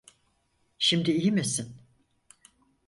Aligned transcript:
Şimdi 0.79 1.11
iyi 1.17 1.31
misin? 1.31 1.75